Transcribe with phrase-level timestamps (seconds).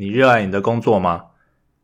[0.00, 1.26] 你热爱你的工作吗？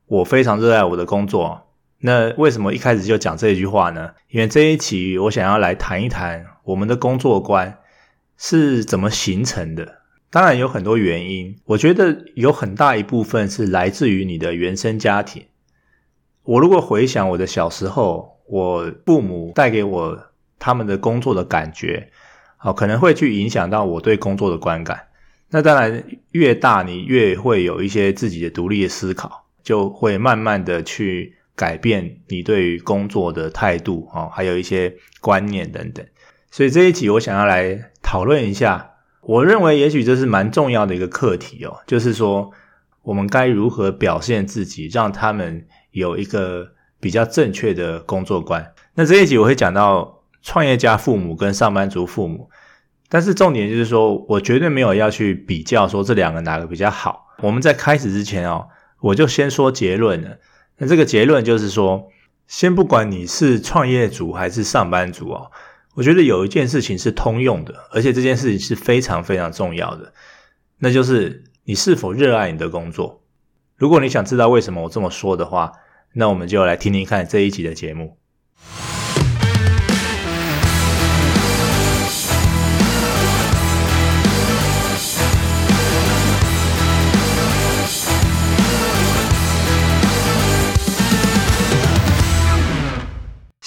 [0.07, 1.67] 我非常热爱我的工作。
[1.99, 4.13] 那为什么一开始就讲这一句话呢？
[4.31, 7.77] 因为这一期我想要来谈一谈我们的工作观
[8.39, 9.99] 是怎么形成的。
[10.31, 15.45] 当然有很多原因，我觉得有很大一部分是来自于你的原生家庭。
[16.45, 20.19] 我如果回想我的小时候，我父母带给我
[20.59, 22.09] 他们的工作的感觉，
[22.57, 25.09] 好，可能会去影响到我对工作的观感。
[25.49, 36.05] 那当然，越大你越会有一些自己的独立的思考，就会慢慢的去改变你对于工作的态度啊，还有一些观念等等。
[36.51, 38.91] 所以这一集我想要来讨论一下，
[39.21, 42.51] 我认为也许这是蛮重要的一个课题哦，就是说
[43.03, 48.73] 我们该如何表现自己，让他们有一个比较正确的工作观。
[48.95, 52.51] 那这一集我会讲到创业家父母跟上班族父母。
[53.09, 57.27] 但是重点就是说，我绝对没有要去比较说这两个哪个比较好。
[57.43, 58.69] 我们在开始之前哦，
[59.01, 60.39] 我就先说结论了。
[60.79, 62.09] 那这个结论就是说，
[62.47, 65.51] 先不管你是创业族还是上班族哦，
[65.95, 70.13] 我觉得有一件事情是通用的，而且这件事情是非常非常重要的，
[70.79, 73.23] 那就是你是否热爱你的工作。
[73.77, 75.73] 如果你想知道为什么我这么说的话，
[76.15, 78.17] 那我们就来听听看这一集的节目。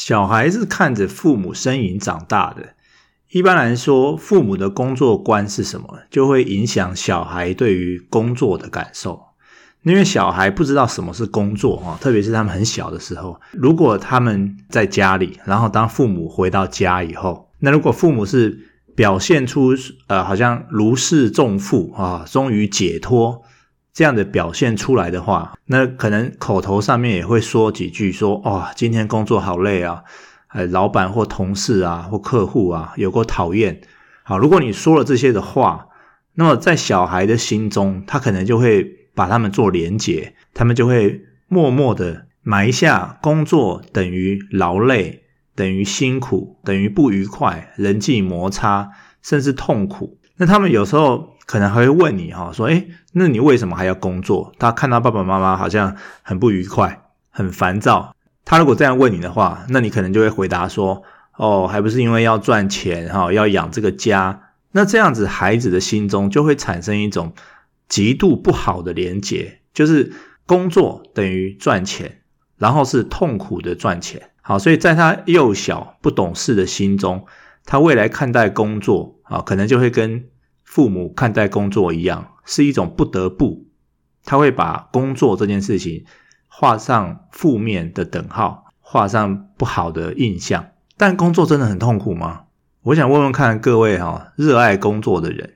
[0.09, 2.69] 小孩是看着父母身影长大的。
[3.29, 9.21] 一般来说，父母的工作观是什么，就会影响小孩对于工作的感受。
[9.83, 13.39] 因为小孩不知道什么是工作啊，特别是他们很小的时候。
[13.51, 18.61] 如果他们在家里，然后当父母回到家以后，那如果父母是
[18.95, 19.75] 表现出
[20.07, 23.43] 呃好像如释重负啊，终于解脱。
[23.91, 30.03] 这样的表现出来的话，那可能口头上面也会说几句说，哦、哇，今天工作好累啊，
[30.53, 33.81] 呃，老板或同事啊或客户啊有过讨厌。
[34.23, 35.87] 好，如果你说了这些的话，
[36.35, 38.83] 那么在小孩的心中，他可能就会
[39.15, 45.23] 把他们做连结，他们就会默默的埋下工作等于劳累，
[45.55, 50.19] 等于辛苦，等于不愉快，人际摩擦，甚至痛苦。
[50.37, 51.37] 那他们有时候。
[51.49, 54.53] 可能还会问你哈，说，诶，那你为什么还要工作？
[54.59, 57.01] 他看到爸爸妈妈好像很不愉快、
[57.31, 58.15] 很烦躁。
[58.45, 61.01] 他如果这样问你的话，那你可能就会回答说，
[61.37, 64.51] 哦，还不是因为要赚钱哈，要养这个家。
[64.73, 67.33] 那这样子，孩子的心中就会产生一种
[67.87, 70.13] 极度不好的连结，就是
[70.45, 72.19] 工作等于赚钱，
[72.59, 74.29] 然后是痛苦的赚钱。
[74.43, 77.25] 好，所以在他幼小不懂事的心中，
[77.65, 80.25] 他未来看待工作啊，可能就会跟。
[80.69, 83.65] 父母看待工作一样，是一种不得不，
[84.23, 86.05] 他会把工作这件事情
[86.47, 90.67] 画上负面的等号，画上不好的印象。
[90.95, 92.41] 但工作真的很痛苦吗？
[92.83, 95.55] 我想问问看各位哈，热爱工作的人，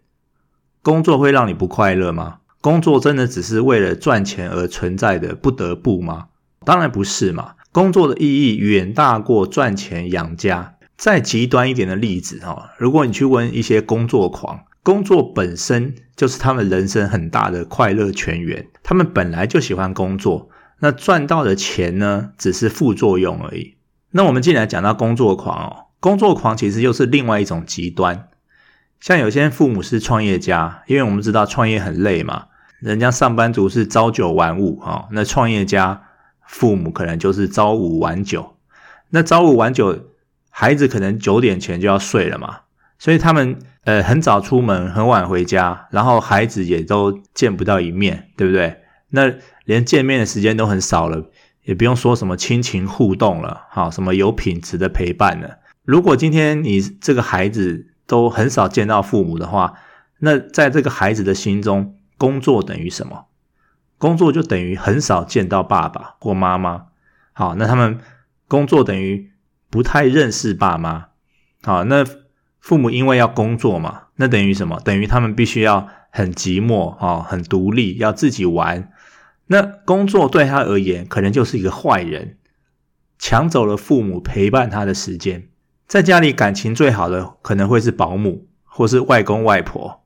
[0.82, 2.40] 工作会让你不快乐吗？
[2.60, 6.30] 工作真的只是为了赚钱而存在的不得不吗？
[6.66, 10.78] 当然不是嘛，工作的意义远大过赚钱养家。
[10.98, 14.62] 再极端一点的例子哈，如果你去问一些工作狂。
[14.84, 20.50] 工作本身就是他们人生很大的快乐泉源，他们本来就喜欢工作，
[20.80, 23.78] 那赚到的钱呢，只是副作用而已。
[24.12, 28.28] 那我们既然讲到工作狂哦，工作狂其实又是另外一种极端。
[29.00, 32.48] 像有些父母是创业家，因为我们知道创业很累嘛，
[32.80, 36.04] 人家上班族是朝九晚五啊，那创业家
[36.46, 38.58] 父母可能就是朝五晚九，
[39.12, 40.10] 那朝五晚九，
[40.50, 42.63] 孩子可能九点前就要睡了嘛。
[43.04, 48.78] 所以他们呃很早出门，很晚回家，然后孩子也都见不到一面，对不对？
[49.10, 49.30] 那
[49.66, 51.30] 连见面的时间都很少了，
[51.64, 55.58] 也不用说什么亲情互动了，好，什么有品质的陪伴了。
[55.84, 59.74] 如果今天你这个孩子都很少见到父母的话，
[60.20, 63.26] 那在这个孩子的心中，工作等于什么？
[63.98, 66.86] 工作就等于很少见到爸爸或妈妈。
[67.34, 68.00] 好，那他们
[68.48, 69.30] 工作等于
[69.70, 71.08] 不太认识爸妈。
[71.64, 72.06] 好，那。
[72.64, 74.80] 父母因为要工作嘛，那等于什么？
[74.86, 78.90] 等于他们必须要很寂寞啊，很独立，要自己玩。
[79.48, 82.38] 那工作对他而言，可能就是一个坏人，
[83.20, 85.50] 抢走了父母陪伴他的时间。
[85.88, 90.06] 在家里感情最好的，可能会是保姆或是外公外婆。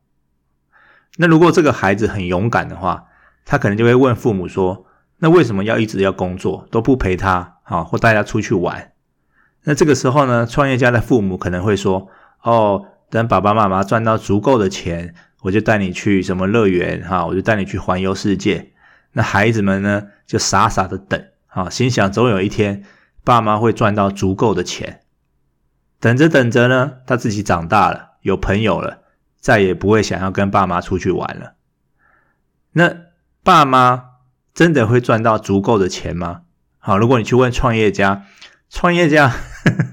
[1.18, 3.06] 那如果这个孩子很勇敢的话，
[3.45, 4.88] 他可能就会问父母说
[5.21, 8.94] ：“那为什么要一直要工作，都不陪他啊，或带他出去玩？”
[9.65, 12.09] 那这个时候呢，创业家的父母可能会说。
[12.47, 18.71] 哦，等爸爸妈妈赚到足够的钱，我就带你去什么乐园哈，我就带你去环游世界。
[19.11, 22.85] 那孩子们呢，就傻傻的等，啊，心想总有一天
[23.25, 25.01] 爸妈会赚到足够的钱。
[25.99, 28.99] 等着等着呢，他自己长大了，有朋友了，
[29.41, 31.55] 再也不会想要跟爸妈出去玩了。
[32.71, 32.95] 那
[33.44, 34.11] 爸妈
[34.53, 36.44] 真的会赚到足够的钱吗？
[36.77, 38.23] 好，如果你去问创业家，
[38.69, 39.35] 创业家，呵
[39.65, 39.85] 呵，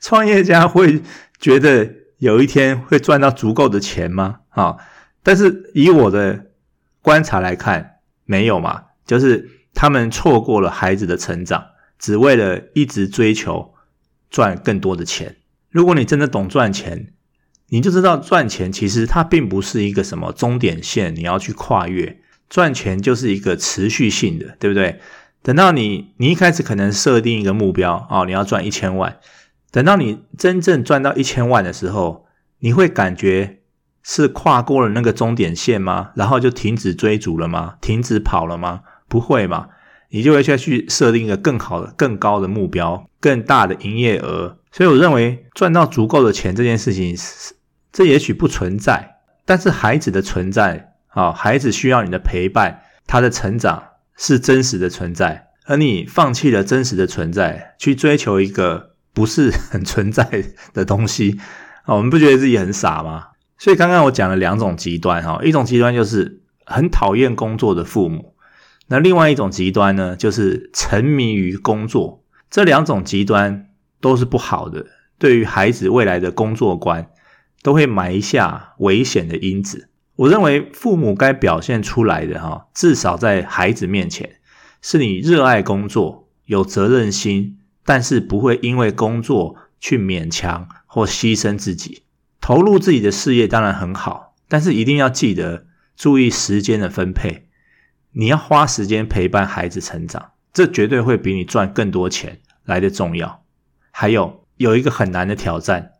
[0.00, 1.00] 创业家会
[1.44, 4.36] 觉得有一天会赚到足够的钱吗？
[4.48, 4.78] 啊，
[5.22, 6.46] 但是以我的
[7.02, 11.66] 观察来看，没有嘛，就是他们错过了孩子的成长，
[11.98, 13.74] 只为了一直追求
[14.30, 15.36] 赚更多的钱。
[15.68, 17.12] 如果你真的懂赚钱，
[17.68, 22.22] 你就知道赚钱其实它并不是一个什么终点线，你要去跨越。
[22.48, 24.98] 赚钱就是一个持续性的，对不对？
[25.42, 29.18] 等到你，你一开始可能设定一个目标哦，你要赚一千万。
[29.74, 32.26] 等到你真正赚到一千万的时候，
[32.60, 33.58] 你会感觉
[34.04, 36.12] 是跨过了那个终点线吗？
[36.14, 37.74] 然后就停止追逐了吗？
[37.80, 38.82] 停止跑了吗？
[39.08, 39.66] 不会嘛，
[40.10, 44.58] 你就会去去设定一个更好的、更高的目标，更大的营业额。
[44.70, 47.16] 所以我认为赚到足够的钱这件事情，
[47.92, 50.92] 这也许不存在，但是孩子的存在。
[51.08, 53.82] 啊，孩子需要你的陪伴，他的成长
[54.16, 60.44] 是真实的存在，而你放弃了真实的存在，去追求一个不是很存在
[60.74, 61.38] 的东西，
[61.84, 63.28] 啊， 我们不觉得自己很傻吗？
[63.56, 68.34] 所以刚刚我讲了两种极端，哈，一种极端就是很讨厌工作的父母，
[68.88, 73.68] 那另外一种极端呢，就是沉迷于工作，这两种极端
[74.00, 74.84] 都是不好的，
[75.18, 77.08] 对于孩子未来的工作观
[77.62, 79.88] 都会埋下危险的因子。
[80.16, 84.36] 我认为父母该表现出来的哈，至少在孩子面前，
[84.82, 92.02] 是你热爱工作、有责任心，但是不会因为工作去勉强或牺牲自己。
[92.40, 95.66] 投入自己的事业当然很好，但是一定要记得
[95.96, 97.48] 注意时间的分配。
[98.12, 103.44] 你要花时间陪伴孩子成长，这绝对会比你赚更多钱来得重要。
[103.90, 105.92] 还有有一个很难的挑战，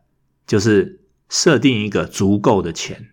[0.45, 3.09] 就是设定一个足够的钱。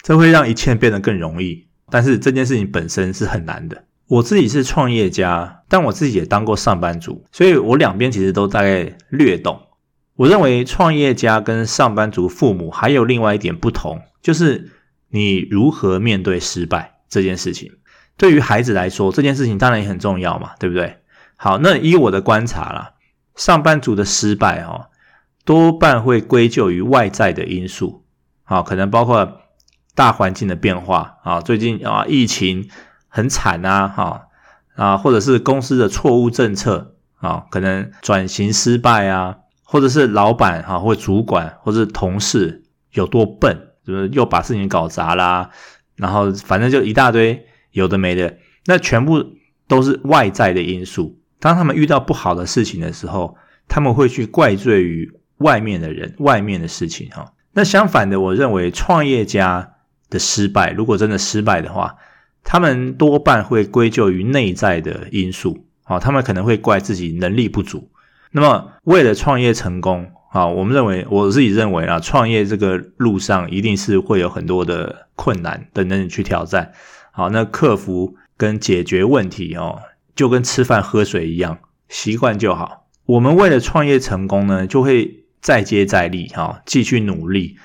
[0.00, 3.84] 这会让一切变得更容易，但是这件事情本身是很难的。
[4.06, 9.60] 我自己是创业家，但我自己也当过上班族，所以我两边其实都大概略懂。
[10.16, 14.70] 我认为创业家跟上班族父母还有另外一点不同，就是
[15.08, 17.72] 你如何面对失败这件事情。
[18.16, 20.98] 对于孩子来说，这件事情当然也很重要嘛，对不对？
[21.36, 22.92] 好，那以我的观察啦，
[23.34, 24.86] 上班族的失败哦，
[25.44, 28.04] 多半会归咎于外在的因素，
[28.42, 29.40] 好，可能包括。
[29.96, 32.68] 大环境的变化啊，最近啊疫情
[33.14, 34.22] 很惨啊，哈
[34.74, 45.50] 啊，或者是公司的错误政策啊，可能转型失败啊，或者是老板哈或主管或者是同事有多笨，就是又把事情搞砸啦，
[45.94, 49.24] 然后反正就一大堆有的没的，那全部
[49.68, 51.20] 都是外在的因素。
[51.38, 53.36] 当他们遇到不好的事情的时候，
[53.68, 55.08] 他们会去怪罪于
[55.38, 57.32] 外面的人、外面的事情哈。
[57.52, 59.70] 那相反的，我认为创业家。
[60.10, 61.96] 的失败，如果真的失败的话，
[62.44, 67.90] 他们多半会归咎于内在的因素，啊，他们可能会怪自己能力不足。
[68.30, 76.72] 那么，为了创业成功，啊，我们认为，我自己认为啊，创业这个路上一定是会有很多的困难等等去挑战。
[77.12, 79.80] 好，那克服跟解决问题哦，
[80.16, 82.88] 就跟吃饭喝水一样，习惯就好。
[83.06, 87.56] 我们为了创业成功呢，就会再接再厉，哈，继续努力，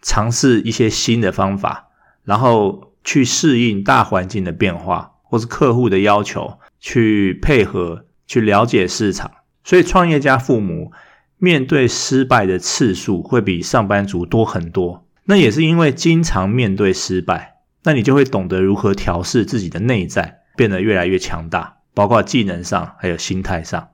[0.00, 1.88] 尝试一些新的方法。
[2.24, 9.30] 然后去适应大环境的变化，或是客户的要求，去配合，去了解市场。
[9.64, 10.92] 所以，创业家父母
[11.38, 15.06] 面对失败的次数会比上班族多很多。
[15.24, 23.90] 那也是因为经常面对失败，那你就会懂得如何调试自己的内在，变得越来越强大，包括技能上还有心态上。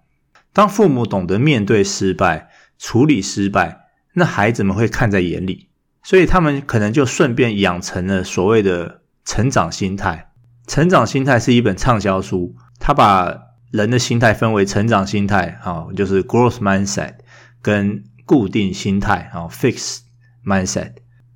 [0.54, 2.48] 当父母懂得面对失败、
[2.78, 5.67] 处理失败，那孩子们会看在眼里。
[6.08, 10.30] 所以他们可能就顺便养成了所谓的成长心态。
[10.66, 13.38] 成长心态是一本畅销书，它把
[13.72, 17.16] 人的心态分为成长心态啊，就是 growth mindset
[17.60, 19.98] 跟固定心态啊，fix
[20.46, 20.92] mindset。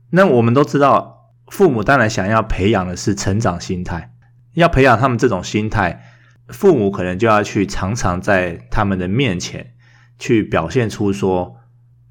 [0.09, 4.14] 那我们都知道，父母当然想要培养的是成长心态，
[4.55, 6.02] 要培养他们这种心态，
[6.49, 9.75] 父母可能就要去常常在他们的面前
[10.19, 11.59] 去表现出说。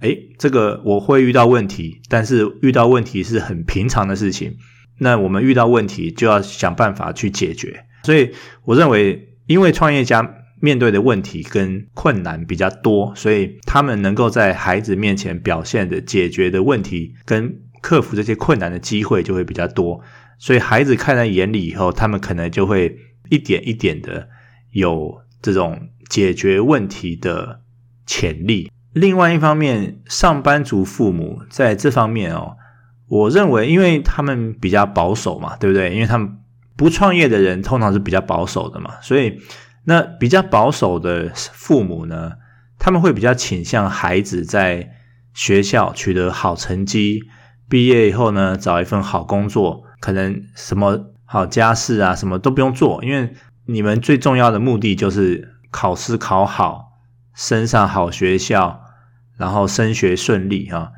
[0.01, 4.58] 诶，这个我会遇到问题，但是遇到问题是很平常的事情。
[5.00, 7.86] 那我们遇到问题就要想办法去解决。
[8.03, 8.31] 所以
[8.65, 20.01] 我认为，因为创业家面对的问题跟困难比较多，所以他们能够在孩子面前表现的解决的问题跟克服这些困难的机会就会比较多。
[20.39, 22.98] 所以孩子看在眼里以后，他们可能就会
[23.29, 24.27] 一点一点的
[24.72, 27.62] 有这种解决问题的
[28.08, 28.72] 潜力。
[28.94, 32.58] 另外一方面，上班族父母在这方面哦，
[33.08, 35.94] 我认为，因为他们比较保守嘛，对不对？
[35.94, 36.38] 因为他们
[36.76, 39.40] 不创业的人通常是比较保守的嘛，所以
[39.86, 42.34] 那比较保守的父母呢，
[42.78, 44.92] 他们会比较倾向孩子在
[45.34, 47.22] 学校取得好成绩，
[47.70, 53.34] 毕业以后呢，找一份好工作，可能什么好家事啊，什么都不用做，因为
[53.68, 56.92] 你们最重要的目的就是考试考好。
[57.34, 58.81] 升上好学校，
[59.42, 60.92] 然后升学顺利哈，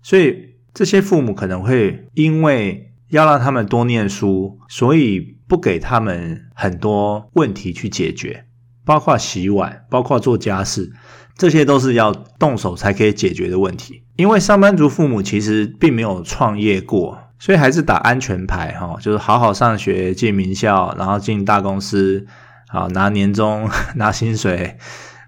[0.00, 8.44] 所以这些父母可能会因为要让他们多念书，所以不给他们很多问题去解决，
[8.84, 10.92] 包括洗碗，包括做家事，
[11.36, 14.04] 这些都是要动手才可以解决的问题。
[14.14, 22.24] 因为上班族父母其实并没有创业过，所以还是打安全牌哈，就是好好上学，进名校，然后进大公司，
[22.68, 24.76] 好拿年终， 拿薪水。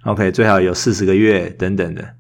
[0.04, 2.14] OK，最好有四十个月等等的，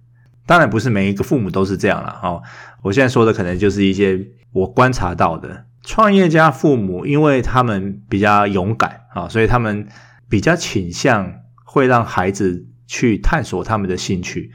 [0.52, 2.42] 当然不是每一个父母都是这样了哦。
[2.82, 4.20] 我现在说的可能就是一些
[4.52, 9.88] 我观察到的创业家父母，因为他们比较勇敢啊，所以他们
[10.28, 11.32] 比较倾向
[11.64, 14.50] 会让孩子去探索他们的兴趣，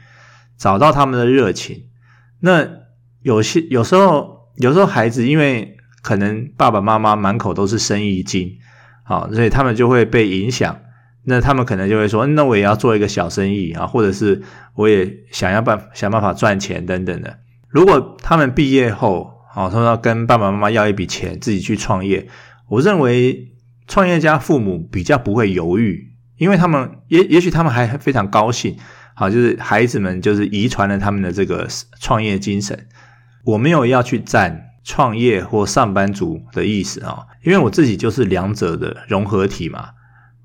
[0.56, 1.86] 找到他们的热情。
[2.38, 2.64] 那
[3.22, 8.56] 有些有时候，有时候孩子因为可能爸爸妈妈满口都是生意经
[9.02, 10.78] 啊，所以他们就会被影响。
[11.28, 14.40] 那他们可能就会说，那我也要做一个小生意啊，或者是
[14.74, 17.38] 我也想要办想办法赚钱等等的。
[17.68, 22.26] 如果他们毕业后，啊，他们要跟爸爸妈妈要一笔钱，自己去创业，
[22.68, 23.52] 我认为
[23.86, 28.74] 创业家父母比较不会犹豫，因为他们也也许他们还非常高兴，
[29.14, 31.68] 好，就是孩子们就是遗传了他们的这个
[32.00, 32.86] 创业精神。
[33.44, 39.90] 我没有要去占创业或上班族的意思啊，因为我自己就是两者的融合体嘛。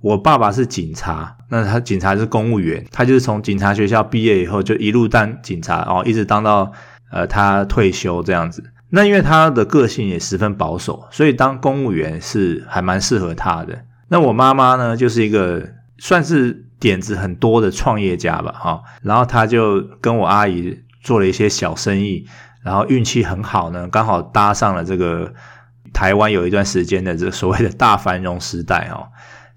[0.03, 6.69] 我爸爸是警察，那他警察是公务员，他就是从警察学校毕业以后就一路当警察哦，一直当到
[7.09, 8.61] 呃他退休这样子。
[8.89, 13.85] 那因为他的个性也十分保守，所以当公务员是还蛮适合他的。
[14.09, 15.65] 那我妈妈呢，就是一个
[15.97, 18.83] 算是点子很多的创业家吧，哈。
[19.03, 22.27] 然后他就跟我阿姨做了一些小生意，
[22.61, 25.33] 然后运气很好呢，刚好搭上了这个
[25.93, 29.07] 台湾有一段时间的这所谓的大繁荣时代，哈。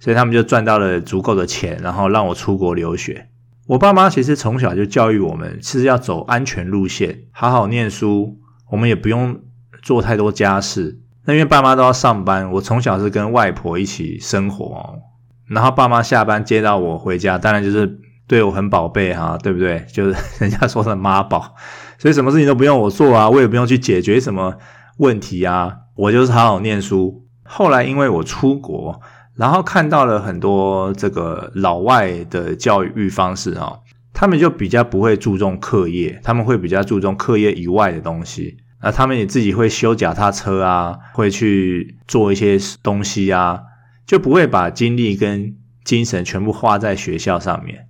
[0.06, 3.26] 所以他们就赚到了足够的钱，然后让我出国留学。
[3.66, 8.38] 我爸妈其实从小就教育我们，是要走安全路线，好好念书。
[8.70, 9.40] 我们也不用
[9.82, 11.00] 做太多家事。
[11.24, 15.00] 那因为爸妈都要上班，我从小是跟外婆一起生活。
[15.48, 17.98] 然后爸妈下班接到我回家，当然就是
[18.28, 19.84] 对我很宝贝哈，对不对？
[19.92, 21.56] 就是人家说的妈宝，
[21.98, 24.54] 所以什么事情都不用我做啊，我也不用去解决什么
[24.98, 27.24] 问题啊，我就是好好念书。
[27.42, 29.00] 后来因为我出国。
[29.36, 33.80] 然后看到了很多这个老外的教育方式啊，
[34.14, 38.56] 他们就比较不会注重课业，他们会比较注重课业以外的东西。
[38.82, 43.60] 那他们也自己会修脚踏车啊，会去做一些东西啊，
[44.06, 47.88] 就不会把精力跟精神全部花在学校上面。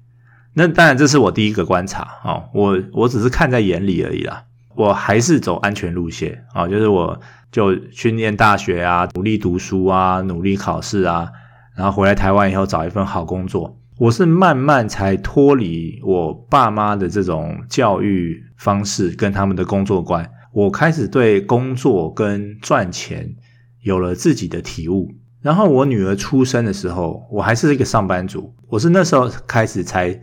[0.54, 4.42] 那当然这是我第一个观察啊，我我只是看在眼里而已啦，
[4.74, 7.20] 我还是走安全路线啊，就是我。
[7.50, 11.30] 就去念大学啊，努力读书啊，努力考试啊，
[11.76, 13.78] 然后回来台湾以后找一份好工作。
[13.98, 23.34] 我是慢慢才脱离我爸妈的这种教育方式跟他们的工作观，我开始对工作跟赚钱
[23.82, 25.14] 有了自己的体悟。
[25.40, 30.20] 然后我女儿出生的时候，我还是一个上班族，我是那时候开始才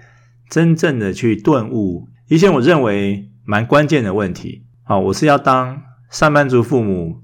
[0.50, 4.65] 真正的去顿悟一些我认为蛮关键的问题。
[4.84, 5.82] 好，我是要当
[6.13, 7.22] 上班族父母。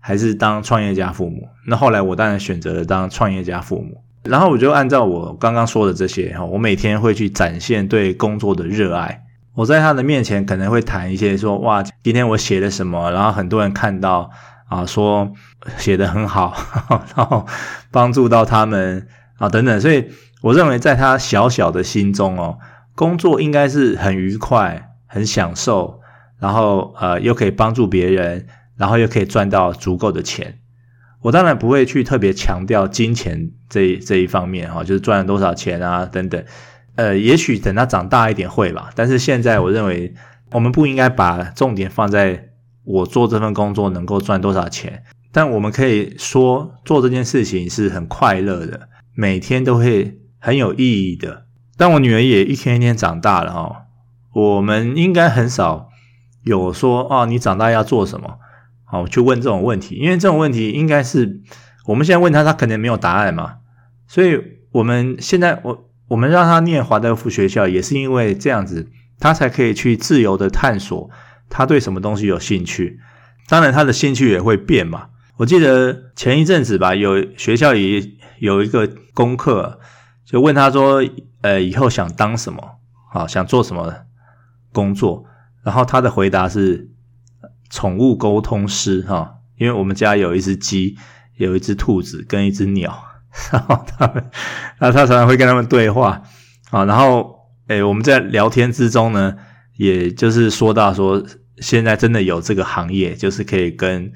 [0.00, 4.02] 还是当创业家父母，那后来我当然选择了当创业家父母。
[4.22, 9.24] 然后我就按照我刚刚说的这些哈，我每天会去展现对工作的热爱。
[9.54, 14.30] 我在他的面前可能会谈一些说，哇，今天我写了什么，然后很多人看到
[14.68, 15.30] 啊，说
[15.76, 16.56] 写得很好，
[17.16, 17.44] 然后
[17.90, 19.80] 帮助到他们啊等等。
[19.80, 20.08] 所以
[20.40, 22.58] 我认为在他小小的心中哦，
[22.94, 26.00] 工作应该是很愉快、很享受，
[26.38, 28.46] 然后呃又可以帮助别人。
[28.78, 30.60] 然后又可以赚到足够的钱，
[31.22, 36.44] 我当然不会去特别强调金钱这这一方面哈，就是赚了多少钱啊等等，
[36.94, 38.90] 呃，也许等他长大一点会吧。
[38.94, 40.14] 但是现在我认为，
[40.52, 42.50] 我们不应该把重点放在
[42.84, 45.02] 我做这份工作能够赚多少钱，
[45.32, 51.46] 但我们可以说做这件事情是很快乐的，每天都会很有意义的。
[51.76, 53.86] 但我女儿也一天一天长大了哈，
[54.32, 55.87] 我们应该很少
[56.48, 58.38] 有说哦，你长大要做什么？
[58.84, 61.42] 好，去问这种问题，因为这种问题应该是
[61.86, 63.56] 我们现在问他，他可能没有答案嘛。
[64.06, 68.88] 所以我们现在我我们让他念华德福学校，也是因为这样子，
[69.20, 71.10] 他才可以去自由的探索
[71.50, 72.98] 他对什么东西有兴趣。
[73.46, 75.08] 当然，他的兴趣也会变嘛。
[75.36, 78.02] 我记得前一阵子吧，有学校也
[78.40, 79.78] 有一个功课，
[80.24, 81.04] 就问他说
[81.42, 82.62] ：“呃，以后想当什么？
[83.12, 83.94] 好，想做什么
[84.72, 85.24] 工作？”
[85.68, 86.88] 然后他的回答是
[87.68, 90.96] 宠物沟通师哈，因为我们家有一只鸡，
[91.36, 93.04] 有一只兔子跟一只鸟，
[93.52, 94.30] 然后他们，
[94.78, 96.22] 那他常常会跟他们对话
[96.70, 99.36] 啊，然后诶，我们在聊天之中呢，
[99.76, 101.22] 也就是说到说，
[101.58, 104.10] 现在真的有这个行业，就是可以跟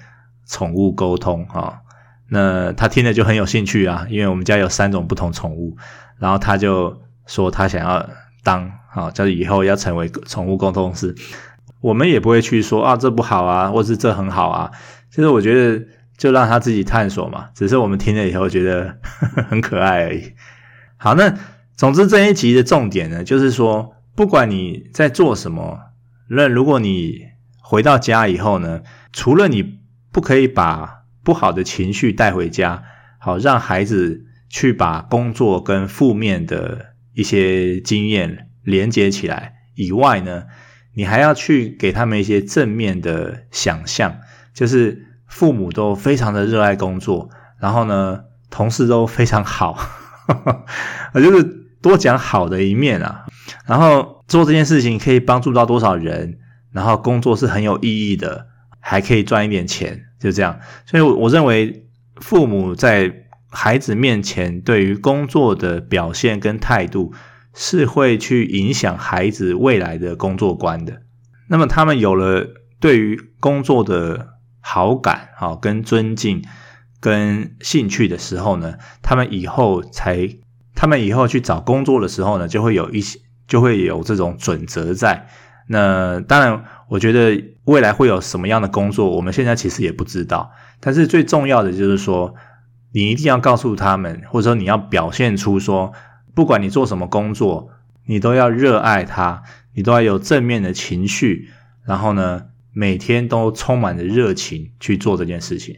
[0.47, 1.83] 宠物沟通哈，
[2.31, 5.77] 那他听了就很有兴趣啊，因为我们家有三种不同宠物，
[6.19, 8.09] 然后他就说他想要
[8.43, 8.71] 当。
[8.91, 11.15] 好，就是以后要成为宠物沟通师，
[11.81, 14.71] 我们也不会去说啊，这不好啊，或是这很好啊。
[15.11, 15.87] 其实我觉得
[16.19, 20.33] 就让他自己探索嘛，只是我们听了以后觉得呵 呵很可爱而已。
[20.99, 21.35] 好，那
[21.75, 25.81] 总之这一集的重点呢，就是说，不管你在做什么，
[26.29, 27.29] 那如果你
[27.63, 28.83] 回到家以后呢，
[29.13, 29.81] 除了你
[30.13, 32.83] 不可以把不好的情绪带回家，
[33.19, 38.49] 好，让孩子去把工作跟负面的一些经验。
[38.65, 40.45] 连接起来以外呢，
[40.95, 44.21] 你还要去给他们一些正面的想象，
[44.55, 47.29] 就是父母都非常的热爱工作，
[47.59, 49.73] 然后呢，同事都非常好，
[50.29, 50.65] 啊，
[51.21, 51.43] 就是
[51.83, 53.27] 多讲好的一面啊，
[53.67, 56.39] 然后做这件事情可以帮助到多少人，
[56.71, 58.47] 然后工作是很有意义的，
[58.79, 60.61] 还可以赚一点钱，就这样。
[60.87, 61.85] 所以我认为
[62.21, 63.13] 父母在
[63.53, 67.15] 孩子面前对于工作的表现跟态度。
[67.55, 71.03] 是会去影响孩子未来的工作观的。
[71.49, 72.47] 那么他们有了
[72.81, 76.43] 对于工作的好感，好跟尊敬
[76.99, 80.27] 跟兴趣的时候呢，他们以后才，
[80.75, 85.29] 他们以后去找工作的时候呢，就会有一些，就会有这种准则在。
[85.69, 90.51] 那当然，我觉得未来会有什么样的工作，我们现在其实也不知道。
[90.81, 92.35] 但是最重要的就是说，
[92.93, 95.93] 你一定要告诉他们，或者说你要表现出说。
[96.35, 97.69] 不管你做什么工作，
[98.07, 99.43] 你都要热爱它，
[99.75, 101.51] 你都要有正面的情绪，
[101.85, 105.77] 然后呢，每天都充满着热情去做这件事情。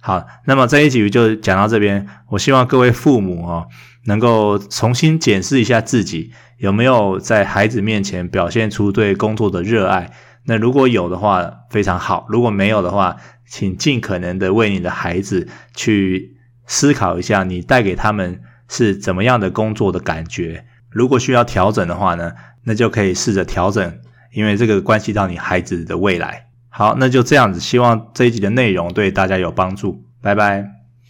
[0.00, 2.06] 好，那么这一集就讲到这边。
[2.28, 3.66] 我希望各位父母哦，
[4.04, 10.12] 能够重新检视一下自己有没有在孩子面前表现出对工作的热爱。
[10.44, 16.35] 那如果有的话，非常好；如果没有的话，请尽可能的为你的孩子去
[16.66, 18.40] 思考一下，你带给他们。
[18.68, 20.64] 是怎么样的工作的感觉？
[20.90, 22.32] 如果需要调整的话呢，
[22.64, 24.00] 那就可以试着调整，
[24.32, 26.48] 因为这个关系到你孩子的未来。
[26.68, 30.02] 好，那就这样子，希望这一集的内容对大家有帮助。
[30.20, 30.75] 拜拜。